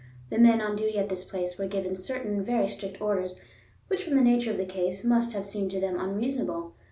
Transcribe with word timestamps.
The 0.31 0.39
men 0.39 0.61
on 0.61 0.75
duty 0.75 0.97
at 0.97 1.09
this 1.09 1.23
place 1.25 1.59
were 1.59 1.67
given 1.67 1.95
certain 1.95 2.43
very 2.43 2.67
strict 2.69 2.99
orders, 2.99 3.39
which 3.87 4.03
from 4.03 4.15
the 4.15 4.21
nature 4.23 4.49
of 4.49 4.57
the 4.57 4.65
case, 4.65 5.03
must 5.05 5.33
have 5.33 5.45
seemed 5.45 5.69
to 5.73 5.79
them 5.79 5.99
unreasonable. 5.99 6.73